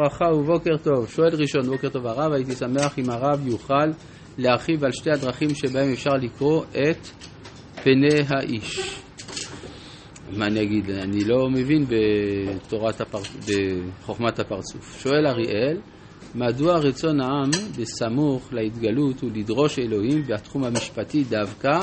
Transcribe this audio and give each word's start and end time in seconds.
ברכה 0.00 0.24
ובוקר 0.24 0.76
טוב. 0.82 1.08
שואל 1.08 1.34
ראשון, 1.34 1.62
בוקר 1.66 1.88
טוב 1.88 2.06
הרב, 2.06 2.32
הייתי 2.32 2.52
שמח 2.52 2.98
אם 2.98 3.10
הרב 3.10 3.46
יוכל 3.46 3.86
להרחיב 4.38 4.84
על 4.84 4.92
שתי 4.92 5.10
הדרכים 5.10 5.54
שבהם 5.54 5.92
אפשר 5.92 6.10
לקרוא 6.10 6.64
את 6.64 7.06
פני 7.82 8.20
האיש. 8.28 9.00
מה 10.36 10.46
אני 10.46 10.62
אגיד? 10.62 10.90
אני 10.90 11.24
לא 11.24 11.48
מבין 11.50 11.84
בתורת 11.88 13.00
הפר... 13.00 13.18
בחוכמת 14.00 14.38
הפרצוף. 14.38 15.02
שואל 15.02 15.26
אריאל, 15.26 15.80
מדוע 16.34 16.78
רצון 16.78 17.20
העם 17.20 17.50
בסמוך 17.78 18.48
להתגלות 18.52 19.20
הוא 19.20 19.30
לדרוש 19.34 19.78
אלוהים 19.78 20.22
בתחום 20.28 20.64
המשפטי 20.64 21.24
דווקא, 21.24 21.78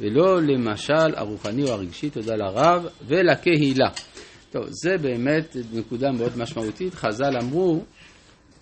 ולא 0.00 0.42
למשל 0.42 1.14
הרוחני 1.16 1.64
או 1.64 1.68
הרגשי, 1.68 2.10
תודה 2.10 2.34
לרב, 2.36 2.86
ולקהילה. 3.06 3.88
טוב, 4.54 4.66
זה 4.70 4.98
באמת 4.98 5.56
נקודה 5.72 6.12
מאוד 6.12 6.38
משמעותית. 6.38 6.94
חז"ל 6.94 7.36
אמרו 7.42 7.84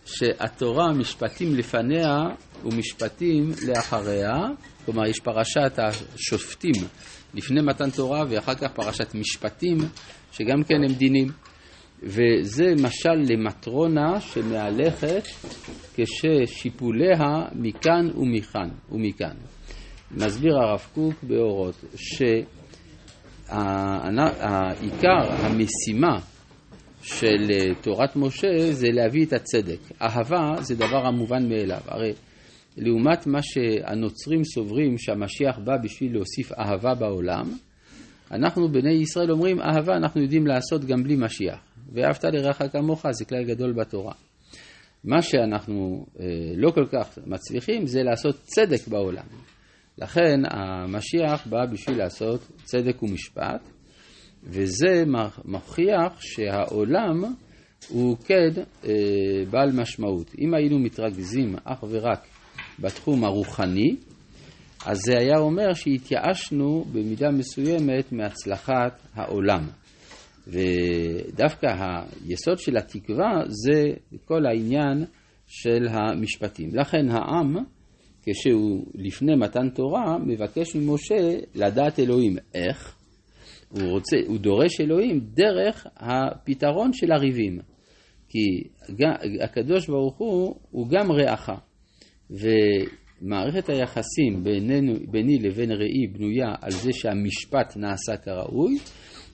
שהתורה, 0.05 0.93
משפטים 0.93 1.57
לפניה 1.57 2.17
ומשפטים 2.65 3.51
לאחריה, 3.69 4.33
כלומר 4.85 5.07
יש 5.07 5.21
פרשת 5.21 5.79
השופטים 5.79 6.73
לפני 7.35 7.61
מתן 7.63 7.91
תורה 7.91 8.25
ואחר 8.29 8.55
כך 8.55 8.73
פרשת 8.75 9.15
משפטים, 9.15 9.79
שגם 10.33 10.65
כן 10.65 10.75
הם 10.89 10.95
דינים. 10.95 11.29
וזה 12.03 12.75
משל 12.83 13.33
למטרונה 13.33 14.21
שמהלכת 14.21 15.25
כששיפוליה 15.95 17.19
מכאן 17.53 18.11
ומכאן 18.17 18.69
ומכאן. 18.93 19.35
מסביר 20.11 20.53
הרב 20.57 20.87
קוק 20.95 21.15
באורות 21.23 21.85
ש... 21.97 22.23
העיקר, 23.53 25.33
המשימה 25.33 26.19
של 27.03 27.51
אה, 27.53 27.75
תורת 27.81 28.17
משה 28.17 28.73
זה 28.73 28.87
להביא 28.93 29.27
את 29.27 29.33
הצדק. 29.33 29.79
אהבה 30.03 30.55
זה 30.61 30.75
דבר 30.75 31.07
המובן 31.07 31.49
מאליו. 31.49 31.81
הרי 31.87 32.13
לעומת 32.77 33.27
מה 33.27 33.43
שהנוצרים 33.43 34.45
סוברים 34.45 34.99
שהמשיח 34.99 35.59
בא 35.59 35.77
בשביל 35.83 36.13
להוסיף 36.13 36.53
אהבה 36.53 36.95
בעולם, 36.95 37.51
אנחנו 38.31 38.69
בני 38.69 38.93
ישראל 38.93 39.31
אומרים 39.31 39.61
אהבה 39.61 39.97
אנחנו 39.97 40.23
יודעים 40.23 40.47
לעשות 40.47 40.85
גם 40.85 41.03
בלי 41.03 41.17
משיח. 41.17 41.59
ואהבת 41.93 42.25
לרעך 42.25 42.63
כמוך 42.73 43.07
זה 43.11 43.25
כלל 43.25 43.45
גדול 43.45 43.73
בתורה. 43.73 44.13
מה 45.05 45.23
שאנחנו 45.23 46.07
אה, 46.21 46.25
לא 46.57 46.71
כל 46.71 46.87
כך 46.93 47.19
מצליחים 47.27 47.87
זה 47.87 48.03
לעשות 48.03 48.37
צדק 48.43 48.89
בעולם. 48.89 49.25
לכן 49.99 50.41
המשיח 50.51 51.47
בא 51.47 51.67
בשביל 51.73 51.99
לעשות 51.99 52.41
צדק 52.65 53.03
ומשפט, 53.03 53.61
וזה 54.45 55.05
מוכיח 55.45 56.21
שהעולם 56.21 57.25
הוא 57.89 58.17
כן 58.25 58.63
אה, 58.85 58.91
בעל 59.51 59.73
משמעות. 59.73 60.35
אם 60.39 60.55
היינו 60.55 60.79
מתרכזים 60.79 61.55
אך 61.65 61.85
ורק 61.91 62.27
בתחום 62.79 63.25
הרוחני, 63.25 63.97
אז 64.87 64.99
זה 64.99 65.19
היה 65.19 65.39
אומר 65.39 65.75
שהתייאשנו 65.75 66.85
במידה 66.93 67.31
מסוימת 67.31 68.13
מהצלחת 68.13 69.01
העולם. 69.15 69.67
ודווקא 70.47 71.67
היסוד 71.67 72.59
של 72.59 72.77
התקווה 72.77 73.43
זה 73.47 73.93
כל 74.25 74.47
העניין 74.47 75.05
של 75.47 75.89
המשפטים. 75.89 76.71
לכן 76.73 77.09
העם 77.11 77.57
כשהוא 78.23 78.87
לפני 78.95 79.35
מתן 79.37 79.71
תורה, 79.71 80.19
מבקש 80.19 80.77
ממשה 80.77 81.39
לדעת 81.55 81.99
אלוהים. 81.99 82.37
איך? 82.55 82.97
הוא, 83.71 83.91
רוצה, 83.91 84.17
הוא 84.27 84.39
דורש 84.39 84.81
אלוהים 84.81 85.21
דרך 85.21 85.87
הפתרון 85.97 86.93
של 86.93 87.13
הריבים. 87.13 87.59
כי 88.29 88.69
הקדוש 89.41 89.87
ברוך 89.87 90.19
הוא 90.19 90.57
הוא 90.71 90.89
גם 90.89 91.13
רעך. 91.13 91.51
ומערכת 92.31 93.69
היחסים 93.69 94.45
בינינו, 94.45 94.95
ביני 95.11 95.39
לבין 95.39 95.71
ראי 95.73 96.07
בנויה 96.07 96.55
על 96.61 96.71
זה 96.71 96.93
שהמשפט 96.93 97.77
נעשה 97.77 98.17
כראוי, 98.17 98.79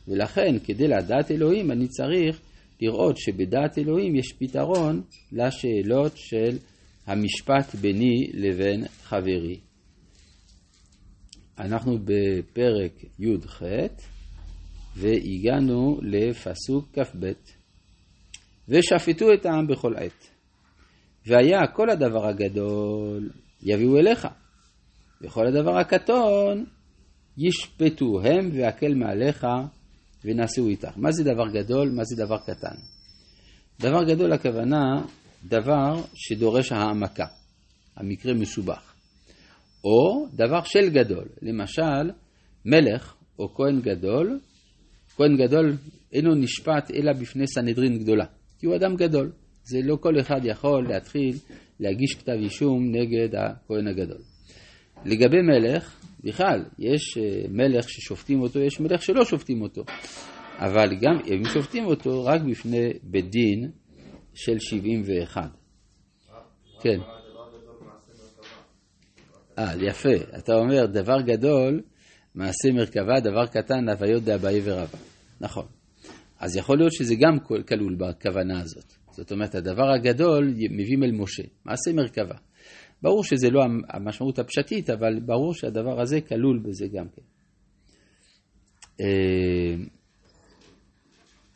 ולכן 0.08 0.58
כדי 0.64 0.88
לדעת 0.88 1.30
אלוהים 1.30 1.70
אני 1.70 1.88
צריך 1.88 2.40
לראות 2.80 3.16
שבדעת 3.16 3.78
אלוהים 3.78 4.16
יש 4.16 4.32
פתרון 4.32 5.02
לשאלות 5.32 6.12
של 6.16 6.58
המשפט 7.08 7.74
ביני 7.74 8.30
לבין 8.34 8.84
חברי. 9.02 9.60
אנחנו 11.58 11.98
בפרק 12.04 12.92
י"ח 13.18 13.62
והגענו 14.96 16.00
לפסוק 16.02 16.84
כ"ב 16.92 17.32
ושפטו 18.68 19.32
את 19.34 19.46
העם 19.46 19.66
בכל 19.66 19.96
עת 19.96 20.30
והיה 21.26 21.66
כל 21.74 21.90
הדבר 21.90 22.26
הגדול 22.26 23.30
יביאו 23.62 23.98
אליך 23.98 24.28
וכל 25.22 25.46
הדבר 25.46 25.78
הקטון 25.78 26.64
ישפטו 27.38 28.20
הם 28.24 28.50
והקל 28.52 28.94
מעליך 28.94 29.46
ונעשו 30.24 30.68
איתך. 30.68 30.92
מה 30.96 31.12
זה 31.12 31.24
דבר 31.24 31.48
גדול? 31.52 31.90
מה 31.90 32.04
זה 32.04 32.24
דבר 32.24 32.38
קטן? 32.38 32.76
דבר 33.80 34.04
גדול 34.04 34.32
הכוונה 34.32 35.02
דבר 35.44 36.02
שדורש 36.14 36.72
העמקה, 36.72 37.26
המקרה 37.96 38.34
מסובך. 38.34 38.94
או 39.84 40.26
דבר 40.32 40.62
של 40.64 40.88
גדול, 40.90 41.24
למשל 41.42 42.10
מלך 42.64 43.14
או 43.38 43.54
כהן 43.54 43.80
גדול, 43.80 44.40
כהן 45.16 45.36
גדול 45.36 45.76
אינו 46.12 46.34
נשפט 46.34 46.90
אלא 46.94 47.12
בפני 47.12 47.46
סנהדרין 47.46 47.98
גדולה, 47.98 48.24
כי 48.58 48.66
הוא 48.66 48.76
אדם 48.76 48.96
גדול. 48.96 49.32
זה 49.64 49.78
לא 49.84 49.96
כל 49.96 50.20
אחד 50.20 50.40
יכול 50.44 50.88
להתחיל 50.88 51.36
להגיש 51.80 52.14
כתב 52.14 52.32
אישום 52.32 52.92
נגד 52.92 53.34
הכהן 53.34 53.88
הגדול. 53.88 54.20
לגבי 55.04 55.42
מלך, 55.42 56.00
בכלל, 56.24 56.64
יש 56.78 57.18
אה, 57.18 57.48
מלך 57.50 57.88
ששופטים 57.88 58.40
אותו, 58.40 58.60
יש 58.60 58.80
מלך 58.80 59.02
שלא 59.02 59.24
שופטים 59.24 59.62
אותו. 59.62 59.82
אבל 60.58 60.96
גם 61.00 61.18
אם 61.26 61.44
שופטים 61.44 61.84
אותו 61.84 62.24
רק 62.24 62.40
בפני 62.42 62.88
בית 63.02 63.30
דין 63.30 63.70
של 64.38 64.58
71. 64.58 65.50
כן. 66.80 66.98
אה, 69.58 69.72
יפה. 69.80 70.36
אתה 70.38 70.54
אומר, 70.54 70.86
דבר 70.86 71.20
גדול, 71.20 71.82
מעשה 72.34 72.72
מרכבה, 72.74 73.20
דבר 73.20 73.46
קטן, 73.46 73.88
הוויות 73.88 74.22
דאביי 74.22 74.60
ורבה. 74.64 74.98
נכון. 75.40 75.66
אז 76.38 76.56
יכול 76.56 76.78
להיות 76.78 76.92
שזה 76.92 77.14
גם 77.20 77.38
כלול 77.68 77.96
בכוונה 77.96 78.60
הזאת. 78.60 78.92
זאת 79.10 79.32
אומרת, 79.32 79.54
הדבר 79.54 79.90
הגדול 79.90 80.54
מביאים 80.70 81.02
אל 81.02 81.12
משה, 81.12 81.42
מעשה 81.64 81.92
מרכבה. 81.92 82.34
ברור 83.02 83.24
שזה 83.24 83.50
לא 83.50 83.62
המשמעות 83.88 84.38
הפשטית, 84.38 84.90
אבל 84.90 85.20
ברור 85.20 85.54
שהדבר 85.54 86.00
הזה 86.00 86.20
כלול 86.20 86.62
בזה 86.64 86.86
גם 86.92 87.06
כן. 87.08 87.22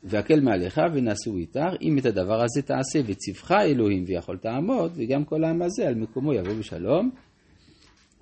והקל 0.05 0.41
מעליך 0.41 0.81
ונשאו 0.95 1.37
איתך, 1.37 1.83
אם 1.83 1.99
את 1.99 2.07
הדבר 2.07 2.43
הזה 2.45 2.63
תעשה 2.63 2.99
וציווך 3.07 3.53
אלוהים 3.53 4.05
ויכול 4.07 4.39
תעמוד, 4.39 4.93
וגם 4.95 5.25
כל 5.25 5.45
העם 5.45 5.63
הזה 5.63 5.89
על 5.89 5.95
מקומו 5.95 6.35
יבוא 6.35 6.55
בשלום. 6.55 7.11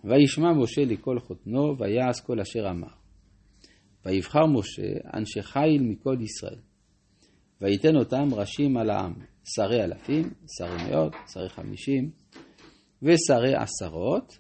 וישמע 0.05 0.53
משה 0.53 0.85
לכל 0.85 1.19
חותנו, 1.19 1.79
ויעש 1.79 2.21
כל 2.21 2.41
אשר 2.41 2.71
אמר. 2.71 2.89
ויבחר 4.07 4.47
משה 4.47 4.83
אנשי 5.15 5.43
חיל 5.43 5.83
מכל 5.83 6.17
ישראל, 6.21 6.59
ויתן 7.61 7.97
אותם 7.97 8.35
ראשים 8.35 8.77
על 8.77 8.91
העם, 8.91 9.15
שרי 9.45 9.85
אלפים, 9.85 10.31
שרי 10.59 10.91
מאות, 10.91 11.13
שרי 11.33 11.49
חמישים, 11.49 12.11
ושרי 13.03 13.55
עשרות, 13.55 14.39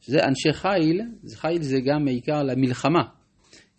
שזה 0.00 0.18
אנשי 0.24 0.52
חיל, 0.52 1.00
חיל 1.34 1.62
זה 1.62 1.80
גם 1.80 2.04
בעיקר 2.04 2.42
למלחמה, 2.42 3.02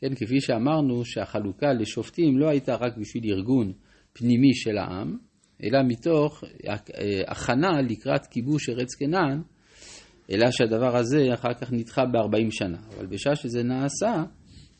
כן, 0.01 0.15
כפי 0.15 0.41
שאמרנו 0.41 1.05
שהחלוקה 1.05 1.73
לשופטים 1.73 2.37
לא 2.37 2.49
הייתה 2.49 2.75
רק 2.75 2.97
בשביל 2.97 3.23
ארגון 3.33 3.73
פנימי 4.13 4.53
של 4.53 4.77
העם, 4.77 5.17
אלא 5.63 5.79
מתוך 5.87 6.43
הכנה 7.27 7.81
לקראת 7.89 8.25
כיבוש 8.25 8.69
ארץ 8.69 8.95
כנען, 8.95 9.41
אלא 10.31 10.51
שהדבר 10.51 10.95
הזה 10.95 11.33
אחר 11.33 11.53
כך 11.53 11.71
נדחה 11.71 12.01
ב-40 12.05 12.51
שנה. 12.51 12.77
אבל 12.97 13.05
בשעה 13.05 13.35
שזה 13.35 13.63
נעשה, 13.63 14.23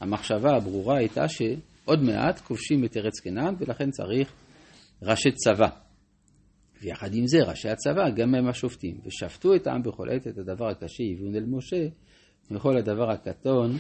המחשבה 0.02 0.56
הברורה 0.56 0.98
הייתה 0.98 1.28
שעוד 1.28 2.04
מעט 2.04 2.40
כובשים 2.40 2.86
את 2.86 2.98
ארץ 2.98 3.20
כנען 3.20 3.56
ולכן 3.60 3.90
צריך 3.90 4.34
ראשי 5.02 5.32
צבא. 5.32 5.70
ויחד 6.82 7.14
עם 7.14 7.28
זה 7.28 7.38
ראשי 7.44 7.70
הצבא 7.70 8.10
גם 8.10 8.36
הם 8.36 8.48
השופטים. 8.48 9.00
ושפטו 9.06 9.56
את 9.56 9.68
העם 9.68 9.82
בכל 9.84 10.10
עת 10.10 10.28
את 10.28 10.38
הדבר 10.38 10.68
הקשה 10.68 11.04
הביאון 11.14 11.36
אל 11.36 11.46
משה, 11.46 11.88
וכל 12.52 12.78
הדבר 12.78 13.12
הקטון 13.12 13.78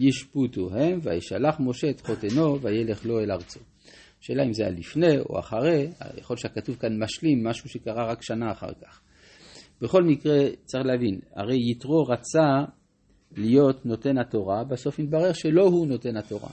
ישפוטו 0.00 0.70
הם, 0.74 0.98
וישלח 1.02 1.56
משה 1.60 1.90
את 1.90 2.00
חותנו, 2.00 2.60
וילך 2.60 3.06
לו 3.06 3.20
אל 3.20 3.30
ארצו. 3.30 3.60
השאלה 4.20 4.42
אם 4.42 4.52
זה 4.52 4.62
היה 4.62 4.72
לפני 4.72 5.18
או 5.18 5.38
אחרי, 5.38 5.88
יכול 6.18 6.34
להיות 6.34 6.38
שהכתוב 6.38 6.76
כאן 6.76 7.02
משלים 7.02 7.44
משהו 7.44 7.68
שקרה 7.68 8.10
רק 8.10 8.22
שנה 8.22 8.52
אחר 8.52 8.72
כך. 8.84 9.00
בכל 9.80 10.02
מקרה, 10.02 10.38
צריך 10.64 10.86
להבין, 10.86 11.20
הרי 11.34 11.70
יתרו 11.70 12.02
רצה 12.02 12.64
להיות 13.36 13.86
נותן 13.86 14.18
התורה, 14.18 14.64
בסוף 14.64 14.98
התברר 14.98 15.32
שלא 15.32 15.62
הוא 15.62 15.86
נותן 15.86 16.16
התורה. 16.16 16.50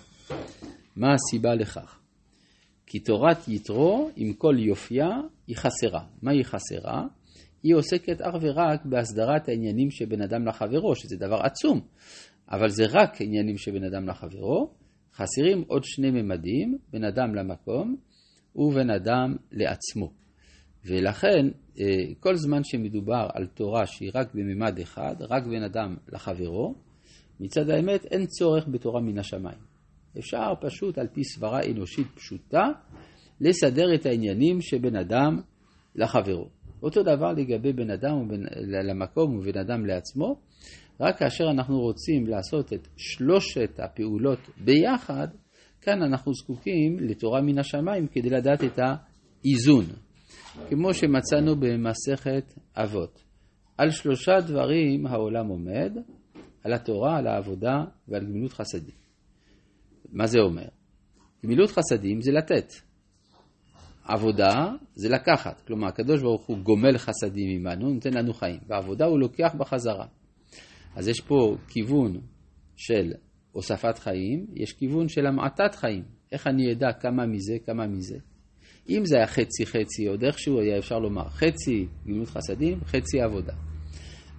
מה 0.95 1.07
הסיבה 1.13 1.55
לכך? 1.55 1.99
כי 2.85 2.99
תורת 2.99 3.47
יתרו, 3.47 4.09
עם 4.15 4.33
כל 4.33 4.55
יופייה, 4.59 5.09
היא 5.47 5.55
חסרה. 5.55 6.03
מה 6.21 6.31
היא 6.31 6.43
חסרה? 6.43 7.05
היא 7.63 7.75
עוסקת 7.75 8.21
אך 8.21 8.35
ורק 8.41 8.85
בהסדרת 8.85 9.49
העניינים 9.49 9.91
שבין 9.91 10.21
אדם 10.21 10.47
לחברו, 10.47 10.95
שזה 10.95 11.17
דבר 11.17 11.39
עצום, 11.43 11.81
אבל 12.51 12.69
זה 12.69 12.83
רק 12.89 13.21
עניינים 13.21 13.57
שבין 13.57 13.83
אדם 13.83 14.07
לחברו. 14.07 14.73
חסרים 15.13 15.63
עוד 15.67 15.83
שני 15.83 16.11
ממדים, 16.11 16.77
בין 16.91 17.03
אדם 17.03 17.35
למקום 17.35 17.95
ובין 18.55 18.89
אדם 18.89 19.35
לעצמו. 19.51 20.11
ולכן, 20.85 21.47
אה, 21.79 21.85
כל 22.19 22.35
זמן 22.35 22.63
שמדובר 22.63 23.27
על 23.33 23.47
תורה 23.47 23.85
שהיא 23.85 24.11
רק 24.15 24.35
בממד 24.35 24.79
אחד, 24.79 25.15
רק 25.19 25.43
בין 25.47 25.63
אדם 25.63 25.95
לחברו, 26.13 26.75
מצד 27.39 27.69
האמת 27.69 28.05
אין 28.05 28.25
צורך 28.25 28.67
בתורה 28.67 29.01
מן 29.01 29.17
השמיים. 29.17 29.59
אפשר 30.19 30.53
פשוט 30.61 30.97
על 30.97 31.07
פי 31.07 31.23
סברה 31.23 31.59
אנושית 31.71 32.07
פשוטה 32.15 32.67
לסדר 33.41 33.95
את 33.95 34.05
העניינים 34.05 34.61
שבין 34.61 34.95
אדם 34.95 35.41
לחברו. 35.95 36.49
אותו 36.83 37.03
דבר 37.03 37.33
לגבי 37.33 37.73
בין 37.73 37.91
אדם 37.91 38.21
ובין, 38.21 38.45
למקום 38.89 39.37
ובין 39.37 39.57
אדם 39.57 39.85
לעצמו, 39.85 40.39
רק 41.03 41.19
כאשר 41.19 41.43
אנחנו 41.51 41.79
רוצים 41.79 42.27
לעשות 42.27 42.73
את 42.73 42.87
שלושת 42.97 43.79
הפעולות 43.79 44.39
ביחד, 44.57 45.27
כאן 45.81 46.01
אנחנו 46.01 46.33
זקוקים 46.33 46.99
לתורה 46.99 47.41
מן 47.41 47.59
השמיים 47.59 48.07
כדי 48.07 48.29
לדעת 48.29 48.63
את 48.63 48.79
האיזון. 48.79 49.85
כמו 50.69 50.93
שמצאנו 50.93 51.55
במסכת 51.55 52.53
אבות. 52.75 53.23
על 53.77 53.89
שלושה 53.89 54.31
דברים 54.47 55.05
העולם 55.07 55.47
עומד, 55.47 55.91
על 56.63 56.73
התורה, 56.73 57.17
על 57.17 57.27
העבודה 57.27 57.83
ועל 58.07 58.25
גמילות 58.25 58.53
חסדים. 58.53 58.95
מה 60.11 60.27
זה 60.27 60.39
אומר? 60.39 60.67
גמילות 61.45 61.69
חסדים 61.71 62.21
זה 62.21 62.31
לתת. 62.31 62.73
עבודה 64.03 64.71
זה 64.95 65.09
לקחת. 65.09 65.61
כלומר, 65.67 65.87
הקדוש 65.87 66.21
ברוך 66.21 66.45
הוא 66.45 66.57
גומל 66.57 66.97
חסדים 66.97 67.49
עמנו, 67.59 67.93
נותן 67.93 68.13
לנו 68.13 68.33
חיים. 68.33 68.59
בעבודה 68.67 69.05
הוא 69.05 69.19
לוקח 69.19 69.55
בחזרה. 69.57 70.05
אז 70.95 71.07
יש 71.07 71.21
פה 71.21 71.55
כיוון 71.67 72.21
של 72.75 73.13
הוספת 73.51 73.99
חיים, 73.99 74.45
יש 74.55 74.73
כיוון 74.73 75.07
של 75.07 75.25
המעטת 75.25 75.75
חיים. 75.75 76.03
איך 76.31 76.47
אני 76.47 76.71
אדע 76.71 76.91
כמה 76.91 77.25
מזה, 77.25 77.57
כמה 77.65 77.87
מזה? 77.87 78.17
אם 78.89 79.05
זה 79.05 79.15
היה 79.15 79.27
חצי 79.27 79.65
חצי, 79.65 80.07
עוד 80.07 80.23
איכשהו 80.23 80.59
היה 80.59 80.77
אפשר 80.77 80.99
לומר 80.99 81.29
חצי 81.29 81.87
גמילות 82.07 82.29
חסדים, 82.29 82.79
חצי 82.85 83.21
עבודה. 83.21 83.53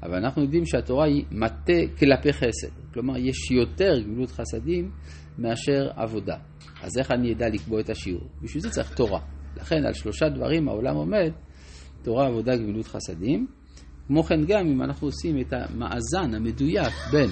אבל 0.03 0.15
אנחנו 0.15 0.43
יודעים 0.43 0.67
שהתורה 0.67 1.07
היא 1.07 1.25
מטה 1.31 1.97
כלפי 1.99 2.33
חסד. 2.33 2.93
כלומר, 2.93 3.19
יש 3.19 3.51
יותר 3.51 4.01
גמילות 4.03 4.31
חסדים 4.31 4.91
מאשר 5.39 5.89
עבודה. 5.97 6.37
אז 6.83 6.99
איך 6.99 7.11
אני 7.11 7.33
אדע 7.33 7.49
לקבוע 7.49 7.81
את 7.81 7.91
השיעור? 7.91 8.29
בשביל 8.43 8.63
זה 8.63 8.71
צריך 8.71 8.95
תורה. 8.95 9.21
לכן 9.57 9.85
על 9.87 9.93
שלושה 9.93 10.29
דברים 10.29 10.69
העולם 10.69 10.97
עומד, 10.97 11.33
תורה, 12.03 12.27
עבודה, 12.27 12.57
גמילות 12.57 12.87
חסדים. 12.87 13.47
כמו 14.07 14.23
כן 14.23 14.45
גם 14.47 14.67
אם 14.67 14.83
אנחנו 14.83 15.09
עושים 15.09 15.41
את 15.41 15.53
המאזן 15.53 16.35
המדויק 16.35 16.93
בין 17.13 17.31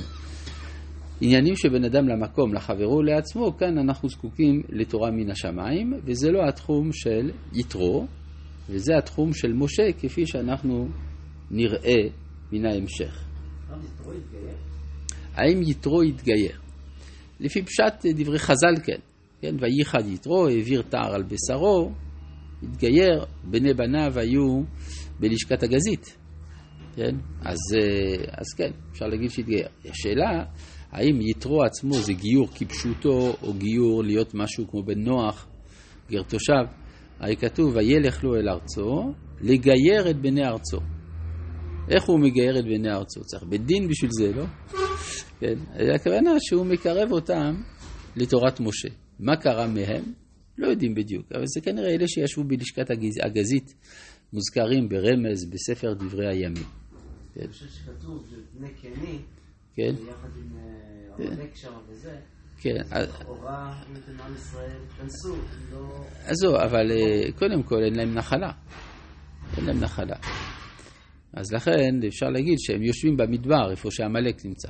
עניינים 1.21 1.57
שבין 1.57 1.85
אדם 1.85 2.09
למקום, 2.09 2.55
לחברו 2.55 3.03
לעצמו, 3.03 3.57
כאן 3.59 3.79
אנחנו 3.79 4.09
זקוקים 4.09 4.63
לתורה 4.69 5.11
מן 5.11 5.31
השמיים, 5.31 5.93
וזה 6.05 6.31
לא 6.31 6.49
התחום 6.49 6.93
של 6.93 7.31
יתרו, 7.53 8.07
וזה 8.69 8.93
התחום 8.99 9.35
של 9.35 9.53
משה, 9.53 9.93
כפי 9.99 10.27
שאנחנו 10.27 10.89
נראה 11.51 12.01
מן 12.53 12.67
ההמשך. 12.67 13.25
האם 15.35 15.63
יתרו 15.63 16.03
יתגייר? 16.03 16.59
לפי 17.41 17.63
פשט 17.63 18.07
דברי 18.17 18.39
חז"ל 18.39 18.75
כן, 18.85 18.99
כן, 19.41 19.57
וייחד 19.61 20.07
יתרו, 20.07 20.49
העביר 20.49 20.83
תער 20.83 21.15
על 21.15 21.23
בשרו, 21.23 21.93
התגייר, 22.63 23.25
בני 23.45 23.75
בניו 23.75 24.19
היו 24.19 24.63
בלשכת 25.21 25.63
הגזית, 25.63 26.17
כן, 26.97 27.17
אז, 27.41 27.59
אה, 27.75 28.25
אז 28.41 28.55
כן, 28.57 28.71
אפשר 28.93 29.07
להגיד 29.07 29.31
שהתגייר. 29.31 29.69
השאלה, 29.85 30.45
האם 30.91 31.21
יתרו 31.21 31.65
עצמו 31.65 31.95
זה 31.95 32.13
גיור 32.13 32.49
כפשוטו, 32.55 33.37
או 33.43 33.55
גיור 33.55 34.05
להיות 34.05 34.35
משהו 34.35 34.69
כמו 34.71 34.83
בן 34.83 34.99
נוח, 34.99 35.49
גר 36.11 36.23
תושב? 36.23 36.65
הרי 37.21 37.37
כתוב, 37.37 37.77
וילך 37.77 38.25
לו 38.25 38.37
אל 38.37 38.49
ארצו, 38.49 39.13
לגייר 39.41 40.11
את 40.11 40.17
בני 40.17 40.45
ארצו. 40.45 40.79
איך 41.89 42.05
הוא 42.05 42.21
מגייר 42.21 42.59
את 42.59 42.65
בני 42.65 42.91
ארצו? 42.93 43.21
צריך 43.21 43.43
בית 43.43 43.67
דין 43.67 43.89
בשביל 43.89 44.11
זה, 44.19 44.33
לא? 44.33 44.45
כן, 45.41 45.55
הכוונה 45.95 46.31
שהוא 46.41 46.67
מקרב 46.67 47.13
אותם 47.13 47.55
לתורת 48.17 48.61
משה. 48.61 48.89
מה 49.21 49.37
קרה 49.37 49.67
מהם? 49.67 50.05
לא 50.59 50.67
יודעים 50.67 50.95
בדיוק, 50.95 51.33
אבל 51.35 51.45
זה 51.47 51.61
כנראה 51.61 51.89
אלה 51.89 52.09
שישבו 52.09 52.45
בלשכת 52.45 52.91
הגז... 52.91 53.19
הגזית, 53.23 53.75
מוזכרים 54.33 54.89
ברמז 54.89 55.51
בספר 55.51 55.95
דברי 55.95 56.29
הימים. 56.29 56.82
כן. 57.35 57.41
אני 57.41 57.49
חושב 57.49 57.67
שכתוב 57.69 58.27
שבני 58.31 58.69
קני, 58.75 59.19
כן. 59.75 59.95
יחד 60.09 60.29
עם 60.37 60.57
אה, 60.57 61.27
עמלק 61.33 61.57
שם 61.57 61.73
וזה, 61.89 62.19
כן. 62.63 62.75
לכאורה, 63.03 63.83
אם 63.91 63.97
אתם 63.97 64.23
עם 64.23 64.35
ישראל, 64.35 64.79
כנסו, 64.97 65.37
לא... 66.43 66.65
אבל 66.65 66.91
אה, 66.91 67.33
קודם 67.39 67.63
כל 67.63 67.85
אין 67.85 67.95
להם 67.95 68.15
נחלה. 68.15 68.53
אין 69.57 69.65
להם 69.65 69.81
נחלה. 69.81 70.17
אז 71.33 71.53
לכן 71.53 72.07
אפשר 72.09 72.27
להגיד 72.27 72.55
שהם 72.59 72.83
יושבים 72.83 73.17
במדבר, 73.17 73.71
איפה 73.71 73.91
שעמלק 73.91 74.45
נמצא. 74.45 74.69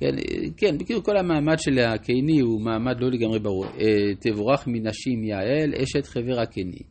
כן, 0.00 0.14
כן, 0.56 0.78
בקיצור 0.78 1.02
כל 1.02 1.16
המעמד 1.16 1.58
של 1.58 1.78
הקיני 1.78 2.40
הוא 2.40 2.60
מעמד 2.60 3.00
לא 3.00 3.10
לגמרי 3.10 3.38
ברור. 3.38 3.66
אה, 3.66 4.14
תבורך 4.20 4.64
מנשים 4.66 5.24
יעל, 5.24 5.74
אשת 5.82 6.06
חבר 6.06 6.40
הקיני. 6.40 6.82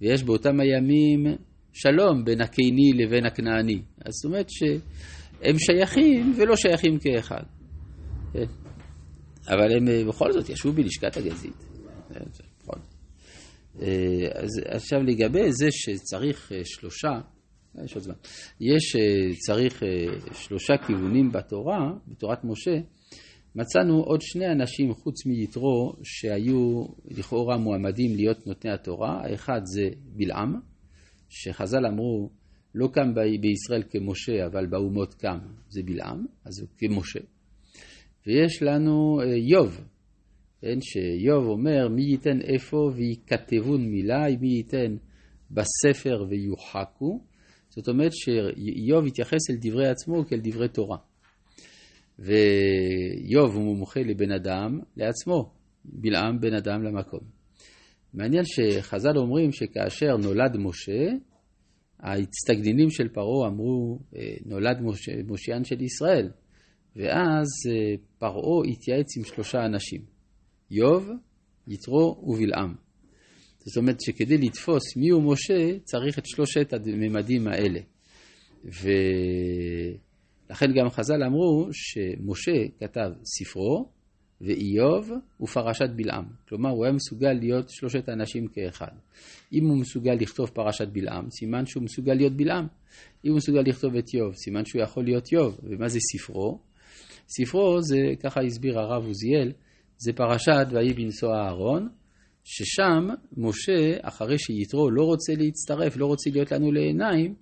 ויש 0.00 0.22
באותם 0.22 0.60
הימים 0.60 1.26
שלום 1.72 2.24
בין 2.24 2.40
הקיני 2.40 2.92
לבין 2.92 3.26
הכנעני. 3.26 3.82
אז 4.04 4.12
זאת 4.12 4.24
אומרת 4.24 4.46
שהם 4.50 5.56
שייכים 5.58 6.34
ולא 6.36 6.56
שייכים 6.56 6.98
כאחד. 6.98 7.42
כן. 8.32 8.46
אבל 9.48 9.76
הם 9.76 9.88
אה, 9.88 10.04
בכל 10.08 10.32
זאת 10.32 10.48
ישבו 10.48 10.72
בלשכת 10.72 11.16
הגזית. 11.16 11.64
נכון. 12.10 12.80
אה, 13.80 13.86
אז 14.34 14.48
עכשיו 14.64 15.02
לגבי 15.02 15.52
זה 15.52 15.66
שצריך 15.70 16.52
שלושה, 16.64 17.20
יש 17.84 17.94
עוד 17.94 18.02
זמן. 18.02 18.14
יש, 18.60 18.96
צריך 19.46 19.82
שלושה 20.32 20.74
כיוונים 20.86 21.32
בתורה, 21.32 21.92
בתורת 22.08 22.44
משה. 22.44 22.80
מצאנו 23.54 24.02
עוד 24.02 24.20
שני 24.22 24.46
אנשים 24.52 24.94
חוץ 24.94 25.26
מיתרו 25.26 25.92
שהיו 26.02 26.84
לכאורה 27.10 27.56
מועמדים 27.56 28.16
להיות 28.16 28.46
נותני 28.46 28.72
התורה. 28.72 29.20
האחד 29.24 29.60
זה 29.64 29.88
בלעם, 30.04 30.71
שחז"ל 31.32 31.86
אמרו, 31.86 32.30
לא 32.74 32.88
קם 32.92 33.14
בישראל 33.40 33.82
כמשה, 33.90 34.46
אבל 34.46 34.66
באומות 34.66 35.14
קם, 35.14 35.38
זה 35.68 35.82
בלעם, 35.82 36.26
אז 36.44 36.60
הוא 36.60 36.68
כמשה. 36.78 37.20
ויש 38.26 38.62
לנו 38.62 39.20
איוב, 39.22 39.80
כן, 40.60 40.78
שאיוב 40.80 41.44
אומר, 41.46 41.88
מי 41.88 42.02
ייתן 42.02 42.40
איפה 42.40 42.90
ויכתבון 42.94 43.86
מילה, 43.86 44.24
מי 44.40 44.48
ייתן 44.48 44.96
בספר 45.50 46.24
ויוחקו. 46.28 47.20
זאת 47.68 47.88
אומרת 47.88 48.10
שאיוב 48.12 49.06
התייחס 49.06 49.50
אל 49.50 49.56
דברי 49.60 49.88
עצמו 49.88 50.24
כאל 50.28 50.40
דברי 50.42 50.68
תורה. 50.68 50.96
ואיוב 52.18 53.54
הוא 53.54 53.64
מומחה 53.64 54.00
לבן 54.00 54.32
אדם 54.32 54.80
לעצמו, 54.96 55.52
בלעם 55.84 56.40
בן 56.40 56.54
אדם 56.54 56.82
למקום. 56.82 57.41
מעניין 58.14 58.42
שחז"ל 58.44 59.18
אומרים 59.18 59.52
שכאשר 59.52 60.16
נולד 60.16 60.56
משה, 60.56 61.02
ההצטגנינים 62.00 62.90
של 62.90 63.08
פרעה 63.08 63.48
אמרו, 63.48 63.98
אה, 64.16 64.34
נולד 64.44 64.80
משה, 64.80 65.12
מושיען 65.26 65.64
של 65.64 65.82
ישראל. 65.82 66.30
ואז 66.96 67.46
אה, 67.70 67.94
פרעה 68.18 68.66
התייעץ 68.72 69.16
עם 69.16 69.24
שלושה 69.24 69.66
אנשים, 69.66 70.00
איוב, 70.70 71.10
יתרו 71.68 72.24
ובלעם. 72.26 72.74
זאת 73.58 73.76
אומרת 73.76 74.00
שכדי 74.00 74.38
לתפוס 74.38 74.96
מי 74.96 75.08
הוא 75.08 75.22
משה, 75.32 75.78
צריך 75.84 76.18
את 76.18 76.26
שלושת 76.26 76.72
הממדים 76.72 77.48
האלה. 77.48 77.80
ולכן 80.48 80.66
גם 80.74 80.90
חז"ל 80.90 81.22
אמרו 81.26 81.68
שמשה 81.72 82.68
כתב 82.80 83.10
ספרו, 83.24 83.88
ואיוב 84.42 85.10
ופרשת 85.40 85.90
בלעם. 85.96 86.24
כלומר, 86.48 86.70
הוא 86.70 86.84
היה 86.84 86.94
מסוגל 86.94 87.32
להיות 87.32 87.70
שלושת 87.70 88.08
האנשים 88.08 88.46
כאחד. 88.46 88.92
אם 89.52 89.66
הוא 89.66 89.78
מסוגל 89.78 90.14
לכתוב 90.14 90.48
פרשת 90.48 90.88
בלעם, 90.88 91.30
סימן 91.30 91.66
שהוא 91.66 91.82
מסוגל 91.82 92.14
להיות 92.14 92.32
בלעם. 92.32 92.66
אם 93.24 93.30
הוא 93.30 93.36
מסוגל 93.36 93.60
לכתוב 93.66 93.96
את 93.96 94.04
איוב, 94.14 94.34
סימן 94.34 94.64
שהוא 94.64 94.82
יכול 94.82 95.04
להיות 95.04 95.32
איוב. 95.32 95.60
ומה 95.62 95.88
זה 95.88 95.98
ספרו? 96.00 96.58
ספרו 97.28 97.82
זה, 97.82 97.96
ככה 98.22 98.40
הסביר 98.40 98.78
הרב 98.78 99.06
עוזיאל, 99.06 99.52
זה 99.98 100.12
פרשת 100.12 100.66
ויהי 100.70 100.92
בנשוא 100.92 101.34
אהרון, 101.34 101.88
ששם 102.44 103.08
משה, 103.36 103.96
אחרי 104.02 104.38
שיתרו 104.38 104.90
לא 104.90 105.02
רוצה 105.02 105.32
להצטרף, 105.38 105.96
לא 105.96 106.06
רוצה 106.06 106.30
להיות 106.30 106.52
לנו 106.52 106.72
לעיניים, 106.72 107.34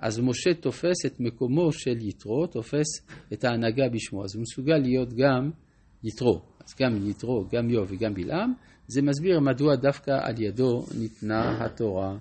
אז 0.00 0.20
משה 0.20 0.54
תופס 0.54 1.06
את 1.06 1.20
מקומו 1.20 1.72
של 1.72 1.96
יתרו, 2.00 2.46
תופס 2.46 2.86
את 3.32 3.44
ההנהגה 3.44 3.88
בשמו. 3.88 4.24
אז 4.24 4.34
הוא 4.34 4.42
מסוגל 4.42 4.78
להיות 4.78 5.08
גם 5.14 5.50
יתרו. 6.04 6.40
אז 6.66 6.74
גם 6.80 7.10
יתרו, 7.10 7.44
גם 7.52 7.70
יוב 7.70 7.88
וגם 7.90 8.14
בלעם, 8.14 8.52
זה 8.88 9.02
מסביר 9.02 9.40
מדוע 9.40 9.76
דווקא 9.76 10.18
על 10.22 10.42
ידו 10.42 10.86
ניתנה 10.98 11.64
התורה 11.64 12.16